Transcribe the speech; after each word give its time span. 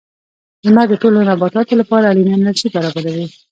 •لمر 0.65 0.85
د 0.89 0.93
ټولو 1.01 1.17
نباتاتو 1.29 1.73
لپاره 1.81 2.05
اړینه 2.11 2.31
انرژي 2.37 2.67
برابروي. 2.75 3.27